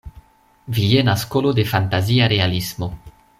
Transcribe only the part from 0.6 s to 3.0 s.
Viena skolo de fantazia realismo.